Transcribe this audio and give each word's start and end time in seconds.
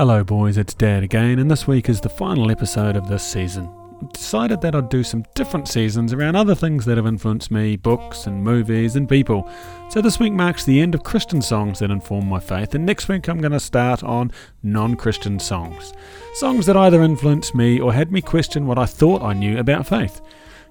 Hello, 0.00 0.24
boys, 0.24 0.56
it's 0.56 0.72
Dad 0.72 1.02
again, 1.02 1.38
and 1.38 1.50
this 1.50 1.66
week 1.66 1.90
is 1.90 2.00
the 2.00 2.08
final 2.08 2.50
episode 2.50 2.96
of 2.96 3.06
this 3.06 3.22
season. 3.22 3.70
I 4.00 4.06
decided 4.10 4.62
that 4.62 4.74
I'd 4.74 4.88
do 4.88 5.04
some 5.04 5.26
different 5.34 5.68
seasons 5.68 6.14
around 6.14 6.36
other 6.36 6.54
things 6.54 6.86
that 6.86 6.96
have 6.96 7.06
influenced 7.06 7.50
me 7.50 7.76
books 7.76 8.26
and 8.26 8.42
movies 8.42 8.96
and 8.96 9.06
people. 9.06 9.46
So 9.90 10.00
this 10.00 10.18
week 10.18 10.32
marks 10.32 10.64
the 10.64 10.80
end 10.80 10.94
of 10.94 11.04
Christian 11.04 11.42
songs 11.42 11.80
that 11.80 11.90
inform 11.90 12.30
my 12.30 12.40
faith, 12.40 12.74
and 12.74 12.86
next 12.86 13.08
week 13.08 13.28
I'm 13.28 13.42
going 13.42 13.52
to 13.52 13.60
start 13.60 14.02
on 14.02 14.32
non 14.62 14.96
Christian 14.96 15.38
songs. 15.38 15.92
Songs 16.32 16.64
that 16.64 16.78
either 16.78 17.02
influenced 17.02 17.54
me 17.54 17.78
or 17.78 17.92
had 17.92 18.10
me 18.10 18.22
question 18.22 18.66
what 18.66 18.78
I 18.78 18.86
thought 18.86 19.20
I 19.20 19.34
knew 19.34 19.58
about 19.58 19.86
faith. 19.86 20.22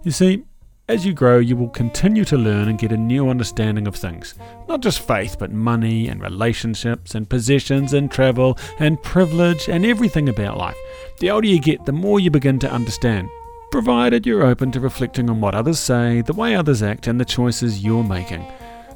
You 0.02 0.10
see, 0.10 0.44
as 0.90 1.06
you 1.06 1.14
grow, 1.14 1.38
you 1.38 1.56
will 1.56 1.70
continue 1.70 2.26
to 2.26 2.36
learn 2.36 2.68
and 2.68 2.80
get 2.80 2.92
a 2.92 2.98
new 2.98 3.30
understanding 3.30 3.88
of 3.88 3.96
things. 3.96 4.34
Not 4.68 4.82
just 4.82 5.00
faith, 5.00 5.38
but 5.38 5.52
money 5.52 6.08
and 6.08 6.20
relationships 6.20 7.14
and 7.14 7.30
possessions 7.30 7.94
and 7.94 8.12
travel 8.12 8.58
and 8.80 9.02
privilege 9.04 9.70
and 9.70 9.86
everything 9.86 10.28
about 10.28 10.58
life. 10.58 10.76
The 11.20 11.30
older 11.30 11.48
you 11.48 11.62
get, 11.62 11.86
the 11.86 11.92
more 11.92 12.20
you 12.20 12.32
begin 12.32 12.58
to 12.60 12.72
understand, 12.72 13.30
provided 13.72 14.26
you're 14.26 14.44
open 14.44 14.72
to 14.72 14.80
reflecting 14.80 15.30
on 15.30 15.42
what 15.42 15.54
others 15.54 15.80
say, 15.80 16.22
the 16.22 16.34
way 16.34 16.56
others 16.56 16.82
act, 16.82 17.06
and 17.06 17.22
the 17.22 17.26
choices 17.26 17.84
you're 17.84 18.04
making. 18.04 18.44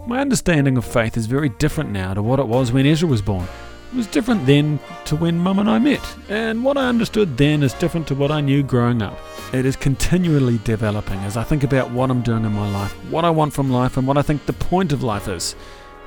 My 0.08 0.20
understanding 0.20 0.78
of 0.78 0.86
faith 0.86 1.16
is 1.16 1.28
very 1.28 1.50
different 1.50 1.92
now 1.92 2.16
to 2.16 2.24
what 2.24 2.40
it 2.40 2.48
was 2.48 2.72
when 2.72 2.88
Ezra 2.88 3.08
was 3.08 3.22
born. 3.22 3.48
Was 3.96 4.08
different 4.08 4.48
then 4.48 4.80
to 5.06 5.16
when 5.16 5.38
Mum 5.38 5.60
and 5.60 5.70
I 5.70 5.78
met, 5.78 6.02
and 6.28 6.64
what 6.64 6.78
I 6.78 6.90
understood 6.90 7.38
then 7.38 7.62
is 7.62 7.74
different 7.74 8.08
to 8.08 8.16
what 8.16 8.32
I 8.32 8.42
knew 8.42 8.64
growing 8.64 9.04
up. 9.04 9.20
It 9.54 9.68
is 9.68 9.76
continually 9.76 10.58
developing 10.64 11.20
as 11.20 11.38
I 11.38 11.44
think 11.44 11.64
about 11.64 11.92
what 11.92 12.10
I'm 12.10 12.24
doing 12.24 12.44
in 12.44 12.54
my 12.54 12.72
life, 12.72 12.92
what 13.12 13.24
I 13.24 13.30
want 13.30 13.54
from 13.54 13.70
life, 13.70 13.96
and 13.96 14.08
what 14.08 14.18
I 14.18 14.24
think 14.24 14.48
the 14.48 14.54
point 14.54 14.94
of 14.94 15.04
life 15.04 15.28
is. 15.28 15.56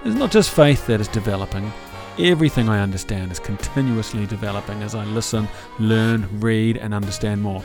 It's 0.04 0.16
not 0.16 0.32
just 0.32 0.50
faith 0.50 0.88
that 0.88 1.00
is 1.00 1.06
developing. 1.06 1.72
Everything 2.18 2.68
I 2.68 2.80
understand 2.80 3.30
is 3.30 3.38
continuously 3.38 4.26
developing 4.26 4.82
as 4.82 4.96
I 4.96 5.04
listen, 5.04 5.48
learn, 5.78 6.40
read, 6.40 6.78
and 6.78 6.92
understand 6.92 7.40
more. 7.40 7.62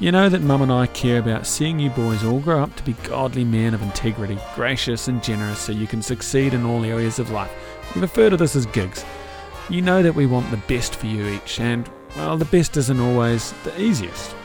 You 0.00 0.12
know 0.12 0.30
that 0.30 0.40
Mum 0.40 0.62
and 0.62 0.72
I 0.72 0.86
care 0.86 1.18
about 1.18 1.46
seeing 1.46 1.78
you 1.78 1.90
boys 1.90 2.24
all 2.24 2.40
grow 2.40 2.62
up 2.62 2.74
to 2.76 2.82
be 2.84 2.94
godly 3.04 3.44
men 3.44 3.74
of 3.74 3.82
integrity, 3.82 4.38
gracious 4.54 5.08
and 5.08 5.22
generous 5.22 5.58
so 5.58 5.72
you 5.72 5.86
can 5.86 6.00
succeed 6.00 6.54
in 6.54 6.64
all 6.64 6.86
areas 6.86 7.18
of 7.18 7.30
life. 7.30 7.52
We 7.94 8.00
refer 8.00 8.30
to 8.30 8.38
this 8.38 8.56
as 8.56 8.64
gigs. 8.64 9.04
You 9.72 9.80
know 9.80 10.02
that 10.02 10.14
we 10.14 10.26
want 10.26 10.50
the 10.50 10.58
best 10.58 10.96
for 10.96 11.06
you 11.06 11.26
each, 11.28 11.58
and, 11.58 11.88
well, 12.14 12.36
the 12.36 12.44
best 12.44 12.76
isn't 12.76 13.00
always 13.00 13.54
the 13.64 13.80
easiest. 13.80 14.36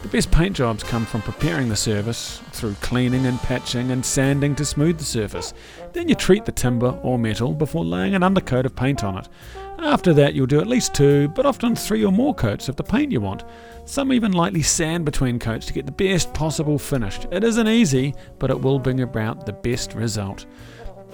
The 0.00 0.08
best 0.08 0.30
paint 0.30 0.56
jobs 0.56 0.82
come 0.82 1.04
from 1.04 1.20
preparing 1.20 1.68
the 1.68 1.76
surface 1.76 2.40
through 2.52 2.76
cleaning 2.80 3.26
and 3.26 3.38
patching 3.40 3.90
and 3.90 4.02
sanding 4.02 4.54
to 4.54 4.64
smooth 4.64 4.96
the 4.96 5.04
surface. 5.04 5.52
Then 5.92 6.08
you 6.08 6.14
treat 6.14 6.46
the 6.46 6.52
timber 6.52 6.98
or 7.02 7.18
metal 7.18 7.52
before 7.52 7.84
laying 7.84 8.14
an 8.14 8.22
undercoat 8.22 8.64
of 8.64 8.74
paint 8.74 9.04
on 9.04 9.18
it. 9.18 9.28
After 9.78 10.14
that, 10.14 10.32
you'll 10.32 10.46
do 10.46 10.60
at 10.60 10.66
least 10.66 10.94
two, 10.94 11.28
but 11.28 11.44
often 11.44 11.76
three 11.76 12.02
or 12.02 12.10
more 12.10 12.34
coats 12.34 12.70
of 12.70 12.76
the 12.76 12.82
paint 12.82 13.12
you 13.12 13.20
want. 13.20 13.44
Some 13.84 14.10
even 14.10 14.32
lightly 14.32 14.62
sand 14.62 15.04
between 15.04 15.38
coats 15.38 15.66
to 15.66 15.74
get 15.74 15.84
the 15.84 15.92
best 15.92 16.32
possible 16.32 16.78
finish. 16.78 17.18
It 17.30 17.44
isn't 17.44 17.68
easy, 17.68 18.14
but 18.38 18.50
it 18.50 18.58
will 18.58 18.78
bring 18.78 19.02
about 19.02 19.44
the 19.44 19.52
best 19.52 19.92
result. 19.92 20.46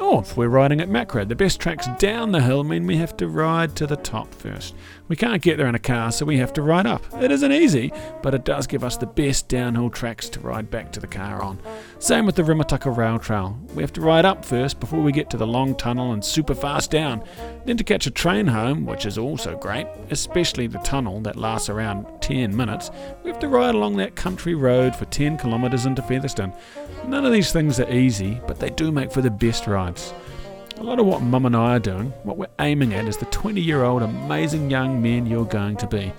Or 0.00 0.20
if 0.22 0.36
we're 0.36 0.48
riding 0.48 0.80
at 0.80 0.88
Makara, 0.88 1.28
the 1.28 1.34
best 1.34 1.60
tracks 1.60 1.88
down 1.98 2.32
the 2.32 2.40
hill 2.40 2.62
mean 2.64 2.86
we 2.86 2.96
have 2.96 3.16
to 3.16 3.28
ride 3.28 3.74
to 3.76 3.86
the 3.86 3.96
top 3.96 4.32
first. 4.34 4.74
We 5.08 5.16
can't 5.16 5.42
get 5.42 5.56
there 5.56 5.66
in 5.66 5.74
a 5.74 5.80
car, 5.80 6.12
so 6.12 6.24
we 6.24 6.38
have 6.38 6.52
to 6.54 6.62
ride 6.62 6.86
up. 6.86 7.02
It 7.20 7.30
isn't 7.30 7.52
easy, 7.52 7.92
but 8.22 8.34
it 8.34 8.44
does 8.44 8.66
give 8.66 8.84
us 8.84 8.96
the 8.96 9.06
best 9.06 9.48
downhill 9.48 9.90
tracks 9.90 10.28
to 10.30 10.40
ride 10.40 10.70
back 10.70 10.92
to 10.92 11.00
the 11.00 11.06
car 11.06 11.42
on. 11.42 11.58
Same 11.98 12.26
with 12.26 12.36
the 12.36 12.42
Rimutaka 12.42 12.96
Rail 12.96 13.18
Trail. 13.18 13.58
We 13.74 13.82
have 13.82 13.92
to 13.94 14.00
ride 14.00 14.24
up 14.24 14.44
first 14.44 14.80
before 14.80 15.02
we 15.02 15.12
get 15.12 15.30
to 15.30 15.36
the 15.36 15.46
long 15.46 15.74
tunnel 15.74 16.12
and 16.12 16.24
super 16.24 16.54
fast 16.54 16.90
down. 16.90 17.22
Then 17.64 17.76
to 17.76 17.84
catch 17.84 18.06
a 18.06 18.10
train 18.10 18.46
home, 18.46 18.86
which 18.86 19.04
is 19.04 19.18
also 19.18 19.56
great, 19.56 19.86
especially 20.10 20.68
the 20.68 20.78
tunnel 20.78 21.20
that 21.20 21.36
lasts 21.36 21.68
around 21.68 22.06
10 22.28 22.54
minutes, 22.54 22.90
we 23.24 23.30
have 23.30 23.40
to 23.40 23.48
ride 23.48 23.74
along 23.74 23.96
that 23.96 24.14
country 24.14 24.54
road 24.54 24.94
for 24.94 25.06
10 25.06 25.38
kilometres 25.38 25.86
into 25.86 26.02
Featherston. 26.02 26.52
None 27.06 27.24
of 27.24 27.32
these 27.32 27.52
things 27.52 27.80
are 27.80 27.90
easy, 27.90 28.38
but 28.46 28.60
they 28.60 28.68
do 28.68 28.92
make 28.92 29.10
for 29.10 29.22
the 29.22 29.30
best 29.30 29.66
rides. 29.66 30.12
A 30.76 30.82
lot 30.82 31.00
of 31.00 31.06
what 31.06 31.22
Mum 31.22 31.46
and 31.46 31.56
I 31.56 31.76
are 31.76 31.78
doing, 31.78 32.10
what 32.24 32.36
we're 32.36 32.50
aiming 32.60 32.92
at, 32.92 33.08
is 33.08 33.16
the 33.16 33.24
20 33.26 33.62
year 33.62 33.82
old 33.82 34.02
amazing 34.02 34.70
young 34.70 35.00
men 35.00 35.24
you're 35.24 35.46
going 35.46 35.78
to 35.78 35.86
be. 35.86 36.12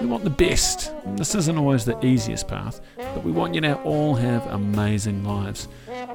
We 0.00 0.06
want 0.08 0.24
the 0.24 0.30
best. 0.30 0.90
This 1.16 1.36
isn't 1.36 1.56
always 1.56 1.84
the 1.84 2.04
easiest 2.04 2.48
path, 2.48 2.80
but 2.96 3.22
we 3.22 3.30
want 3.30 3.54
you 3.54 3.60
to 3.60 3.80
all 3.82 4.16
have 4.16 4.44
amazing 4.48 5.22
lives. 5.22 5.68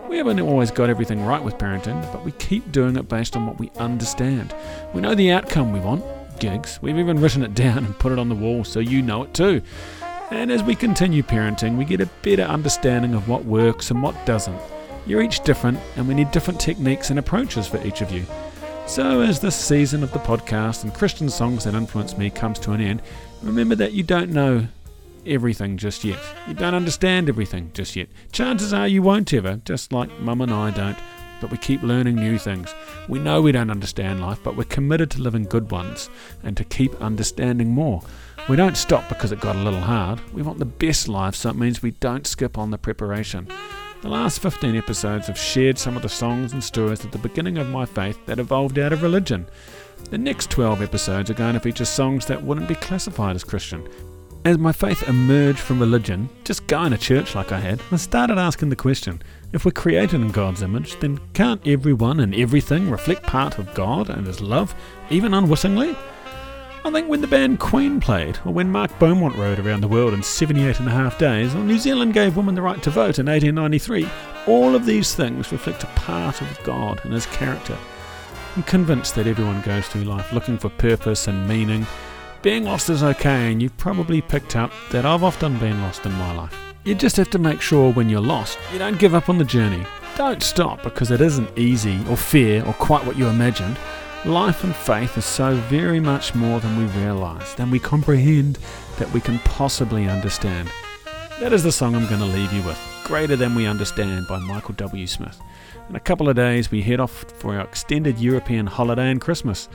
We 0.09 0.17
haven't 0.17 0.41
always 0.41 0.71
got 0.71 0.89
everything 0.89 1.23
right 1.23 1.41
with 1.41 1.57
parenting, 1.57 2.01
but 2.11 2.25
we 2.25 2.33
keep 2.33 2.69
doing 2.73 2.97
it 2.97 3.07
based 3.07 3.37
on 3.37 3.47
what 3.47 3.59
we 3.59 3.71
understand. 3.77 4.53
We 4.93 4.99
know 4.99 5.15
the 5.15 5.31
outcome 5.31 5.71
we 5.71 5.79
want 5.79 6.03
gigs. 6.39 6.79
We've 6.81 6.97
even 6.97 7.19
written 7.19 7.43
it 7.43 7.53
down 7.53 7.79
and 7.79 7.97
put 7.99 8.11
it 8.11 8.19
on 8.19 8.29
the 8.29 8.35
wall 8.35 8.63
so 8.63 8.79
you 8.79 9.01
know 9.01 9.23
it 9.23 9.33
too. 9.33 9.61
And 10.31 10.51
as 10.51 10.63
we 10.63 10.75
continue 10.75 11.23
parenting, 11.23 11.77
we 11.77 11.85
get 11.85 12.01
a 12.01 12.09
better 12.21 12.43
understanding 12.43 13.13
of 13.13 13.29
what 13.29 13.45
works 13.45 13.91
and 13.91 14.03
what 14.03 14.25
doesn't. 14.25 14.59
You're 15.05 15.21
each 15.21 15.41
different, 15.41 15.79
and 15.95 16.07
we 16.07 16.13
need 16.13 16.31
different 16.31 16.59
techniques 16.59 17.09
and 17.09 17.17
approaches 17.17 17.65
for 17.65 17.81
each 17.85 18.01
of 18.01 18.11
you. 18.11 18.25
So, 18.87 19.21
as 19.21 19.39
this 19.39 19.55
season 19.55 20.03
of 20.03 20.11
the 20.11 20.19
podcast 20.19 20.83
and 20.83 20.93
Christian 20.93 21.29
songs 21.29 21.63
that 21.63 21.73
influence 21.73 22.17
me 22.17 22.29
comes 22.29 22.59
to 22.59 22.73
an 22.73 22.81
end, 22.81 23.01
remember 23.41 23.75
that 23.75 23.93
you 23.93 24.03
don't 24.03 24.31
know 24.31 24.67
everything 25.25 25.77
just 25.77 26.03
yet. 26.03 26.19
You 26.47 26.53
don't 26.53 26.73
understand 26.73 27.29
everything 27.29 27.71
just 27.73 27.95
yet. 27.95 28.09
Chances 28.31 28.73
are 28.73 28.87
you 28.87 29.01
won't 29.01 29.33
ever, 29.33 29.61
just 29.65 29.91
like 29.91 30.09
Mum 30.19 30.41
and 30.41 30.53
I 30.53 30.71
don't. 30.71 30.97
But 31.39 31.51
we 31.51 31.57
keep 31.57 31.83
learning 31.83 32.15
new 32.15 32.37
things. 32.37 32.73
We 33.07 33.19
know 33.19 33.41
we 33.41 33.51
don't 33.51 33.69
understand 33.69 34.21
life, 34.21 34.39
but 34.43 34.55
we're 34.55 34.63
committed 34.63 35.11
to 35.11 35.21
living 35.21 35.43
good 35.43 35.71
ones 35.71 36.09
and 36.43 36.57
to 36.57 36.63
keep 36.63 36.99
understanding 37.01 37.71
more. 37.71 38.01
We 38.49 38.55
don't 38.55 38.77
stop 38.77 39.09
because 39.09 39.31
it 39.31 39.41
got 39.41 39.55
a 39.55 39.63
little 39.63 39.81
hard. 39.81 40.19
We 40.33 40.41
want 40.41 40.59
the 40.59 40.65
best 40.65 41.07
life, 41.07 41.35
so 41.35 41.49
it 41.49 41.55
means 41.55 41.81
we 41.81 41.91
don't 41.91 42.25
skip 42.25 42.57
on 42.57 42.71
the 42.71 42.77
preparation. 42.77 43.47
The 44.01 44.09
last 44.09 44.39
15 44.39 44.75
episodes 44.75 45.27
have 45.27 45.37
shared 45.37 45.77
some 45.77 45.95
of 45.95 46.03
the 46.03 46.09
songs 46.09 46.53
and 46.53 46.63
stories 46.63 47.03
at 47.03 47.11
the 47.11 47.17
beginning 47.17 47.57
of 47.57 47.69
my 47.69 47.85
faith 47.85 48.17
that 48.27 48.39
evolved 48.39 48.77
out 48.77 48.93
of 48.93 49.01
religion. 49.01 49.47
The 50.11 50.17
next 50.17 50.51
12 50.51 50.81
episodes 50.81 51.29
are 51.29 51.33
going 51.33 51.55
to 51.55 51.59
feature 51.59 51.83
songs 51.83 52.25
that 52.27 52.43
wouldn't 52.43 52.67
be 52.67 52.75
classified 52.75 53.35
as 53.35 53.43
Christian. 53.43 53.87
As 54.47 54.57
my 54.57 54.71
faith 54.71 55.03
emerged 55.09 55.59
from 55.59 55.81
religion, 55.81 56.29
just 56.45 56.67
going 56.67 56.91
to 56.91 56.97
church 56.97 57.35
like 57.35 57.51
I 57.51 57.59
had, 57.59 57.81
I 57.91 57.97
started 57.97 58.37
asking 58.37 58.69
the 58.69 58.77
question 58.77 59.21
if 59.51 59.65
we're 59.65 59.71
created 59.71 60.21
in 60.21 60.31
God's 60.31 60.61
image, 60.61 60.97
then 61.01 61.19
can't 61.33 61.67
everyone 61.67 62.21
and 62.21 62.33
everything 62.33 62.89
reflect 62.89 63.23
part 63.23 63.59
of 63.59 63.73
God 63.73 64.09
and 64.09 64.25
His 64.25 64.39
love, 64.39 64.73
even 65.09 65.33
unwittingly? 65.33 65.97
I 66.85 66.91
think 66.93 67.09
when 67.09 67.19
the 67.19 67.27
band 67.27 67.59
Queen 67.59 67.99
played, 67.99 68.39
or 68.45 68.53
when 68.53 68.71
Mark 68.71 68.97
Beaumont 68.99 69.35
rode 69.35 69.59
around 69.59 69.81
the 69.81 69.87
world 69.89 70.13
in 70.13 70.23
78 70.23 70.79
and 70.79 70.87
a 70.87 70.91
half 70.91 71.19
days, 71.19 71.53
or 71.53 71.61
New 71.61 71.77
Zealand 71.77 72.13
gave 72.13 72.37
women 72.37 72.55
the 72.55 72.61
right 72.61 72.81
to 72.83 72.89
vote 72.89 73.19
in 73.19 73.25
1893, 73.25 74.07
all 74.47 74.75
of 74.75 74.85
these 74.85 75.13
things 75.13 75.51
reflect 75.51 75.83
a 75.83 75.87
part 75.87 76.41
of 76.41 76.63
God 76.63 77.01
and 77.03 77.11
His 77.11 77.25
character. 77.25 77.77
I'm 78.55 78.63
convinced 78.63 79.15
that 79.15 79.27
everyone 79.27 79.61
goes 79.63 79.89
through 79.89 80.05
life 80.05 80.31
looking 80.31 80.57
for 80.57 80.69
purpose 80.69 81.27
and 81.27 81.45
meaning. 81.49 81.85
Being 82.43 82.65
lost 82.65 82.91
is 82.91 83.01
okay, 83.01 83.51
and 83.51 83.61
you've 83.61 83.77
probably 83.77 84.21
picked 84.21 84.55
up 84.55 84.71
that 84.91 85.07
I've 85.07 85.23
often 85.23 85.57
been 85.57 85.81
lost 85.81 86.05
in 86.05 86.11
my 86.13 86.35
life. 86.35 86.55
You 86.83 86.93
just 86.93 87.17
have 87.17 87.31
to 87.31 87.39
make 87.39 87.61
sure 87.61 87.91
when 87.91 88.09
you're 88.09 88.21
lost, 88.21 88.59
you 88.71 88.77
don't 88.77 88.99
give 88.99 89.15
up 89.15 89.27
on 89.27 89.39
the 89.39 89.43
journey. 89.43 89.83
Don't 90.15 90.43
stop 90.43 90.83
because 90.83 91.09
it 91.09 91.19
isn't 91.19 91.57
easy 91.57 91.99
or 92.07 92.15
fair 92.15 92.63
or 92.65 92.73
quite 92.73 93.03
what 93.05 93.17
you 93.17 93.27
imagined. 93.27 93.77
Life 94.23 94.63
and 94.63 94.75
faith 94.75 95.17
is 95.17 95.25
so 95.25 95.55
very 95.55 95.99
much 95.99 96.35
more 96.35 96.59
than 96.59 96.77
we 96.77 96.85
realise, 97.01 97.55
than 97.55 97.71
we 97.71 97.79
comprehend, 97.79 98.59
that 98.99 99.11
we 99.13 99.19
can 99.19 99.39
possibly 99.39 100.07
understand. 100.07 100.69
That 101.39 101.53
is 101.53 101.63
the 101.63 101.71
song 101.71 101.95
I'm 101.95 102.07
going 102.07 102.19
to 102.19 102.25
leave 102.25 102.53
you 102.53 102.61
with 102.61 102.79
Greater 103.03 103.35
Than 103.35 103.55
We 103.55 103.65
Understand 103.65 104.27
by 104.27 104.37
Michael 104.39 104.75
W. 104.75 105.07
Smith. 105.07 105.39
In 105.89 105.95
a 105.95 105.99
couple 105.99 106.29
of 106.29 106.35
days, 106.35 106.69
we 106.69 106.83
head 106.83 106.99
off 106.99 107.25
for 107.39 107.55
our 107.55 107.61
extended 107.61 108.19
European 108.19 108.67
holiday 108.67 109.09
and 109.09 109.21
Christmas. 109.21 109.69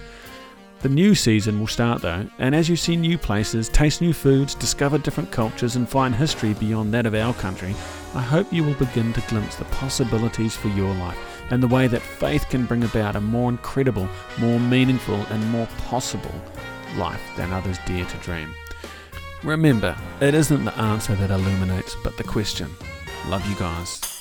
The 0.83 0.89
new 0.89 1.15
season 1.15 1.61
will 1.61 1.69
start 1.69 2.03
though, 2.03 2.27
and 2.39 2.57
as 2.57 2.69
you 2.69 2.75
see 2.75 2.97
new 2.97 3.17
places, 3.17 3.69
taste 3.69 4.01
new 4.01 4.13
foods, 4.13 4.57
discover 4.57 4.99
different 4.99 5.31
cultures, 5.31 5.77
and 5.77 5.89
find 5.89 6.13
history 6.13 6.55
beyond 6.55 6.93
that 6.93 7.07
of 7.07 7.15
our 7.15 7.33
country, 7.35 7.77
I 8.17 8.21
hope 8.21 8.53
you 8.53 8.65
will 8.65 8.75
begin 8.75 9.13
to 9.13 9.21
glimpse 9.29 9.55
the 9.55 9.65
possibilities 9.67 10.57
for 10.57 10.67
your 10.69 10.93
life 10.95 11.19
and 11.51 11.63
the 11.63 11.69
way 11.69 11.87
that 11.87 12.03
faith 12.03 12.49
can 12.49 12.67
bring 12.67 12.83
about 12.83 13.15
a 13.15 13.21
more 13.21 13.49
incredible, 13.49 14.09
more 14.41 14.59
meaningful, 14.59 15.25
and 15.31 15.51
more 15.53 15.69
possible 15.87 16.35
life 16.97 17.23
than 17.37 17.53
others 17.53 17.79
dare 17.87 18.05
to 18.05 18.17
dream. 18.19 18.53
Remember, 19.45 19.97
it 20.21 20.35
isn't 20.35 20.65
the 20.65 20.77
answer 20.79 21.15
that 21.15 21.31
illuminates, 21.31 21.95
but 22.03 22.17
the 22.17 22.25
question. 22.25 22.69
Love 23.29 23.49
you 23.49 23.55
guys. 23.55 24.12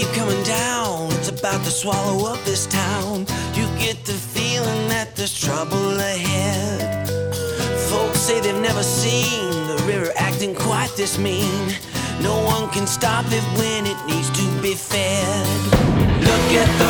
keep 0.00 0.12
coming 0.14 0.42
down. 0.44 1.12
It's 1.18 1.28
about 1.28 1.62
to 1.64 1.70
swallow 1.70 2.32
up 2.32 2.42
this 2.44 2.66
town. 2.66 3.26
You 3.54 3.66
get 3.78 3.96
the 4.04 4.18
feeling 4.34 4.88
that 4.88 5.14
there's 5.14 5.38
trouble 5.38 5.98
ahead. 5.98 7.08
Folks 7.90 8.20
say 8.20 8.40
they've 8.40 8.62
never 8.62 8.82
seen 8.82 9.50
the 9.72 9.82
river 9.86 10.10
acting 10.16 10.54
quite 10.54 10.92
this 10.96 11.18
mean. 11.18 11.74
No 12.22 12.34
one 12.44 12.70
can 12.70 12.86
stop 12.86 13.26
it 13.28 13.44
when 13.58 13.86
it 13.86 13.98
needs 14.06 14.30
to 14.30 14.62
be 14.62 14.74
fed. 14.74 15.46
Look 16.28 16.48
at 16.62 16.70
the 16.80 16.89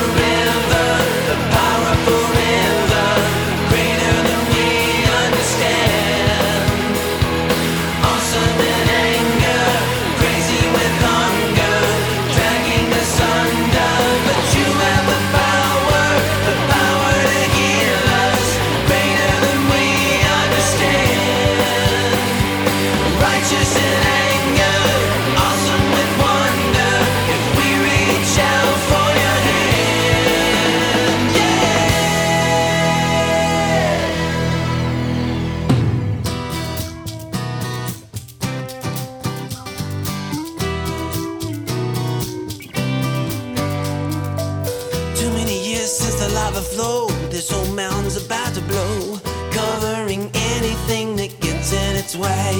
as 46.07 46.17
the 46.21 46.29
lava 46.35 46.61
flowed, 46.61 47.11
this 47.31 47.53
old 47.53 47.75
mountain's 47.75 48.17
about 48.17 48.55
to 48.55 48.61
blow, 48.63 49.19
covering 49.51 50.31
anything 50.35 51.17
that 51.17 51.33
gets 51.41 51.73
in 51.73 51.97
its 51.97 52.15
way. 52.17 52.53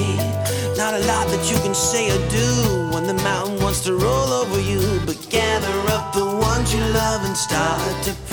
Not 0.77 0.93
a 0.93 0.99
lot 1.05 1.27
that 1.27 1.43
you 1.49 1.57
can 1.63 1.73
say 1.73 2.09
or 2.09 2.21
do 2.29 2.47
when 2.93 3.05
the 3.07 3.17
mountain 3.23 3.61
wants 3.61 3.81
to 3.85 3.93
roll 3.93 4.29
over 4.41 4.59
you, 4.61 4.81
but 5.05 5.17
gather 5.29 5.75
up 5.95 6.13
the 6.13 6.25
ones 6.25 6.73
you 6.73 6.81
love 6.93 7.25
and 7.25 7.35
start 7.35 8.03
to 8.05 8.13
pray. 8.27 8.30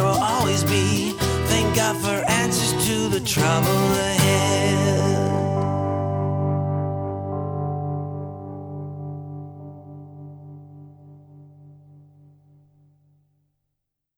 there 0.00 0.08
will 0.08 0.22
always 0.22 0.64
be. 0.64 1.10
Thank 1.50 1.76
God 1.76 1.94
for 1.96 2.24
answers 2.30 2.72
to 2.86 3.08
the 3.08 3.20
trouble 3.20 3.68
ahead. 3.68 4.19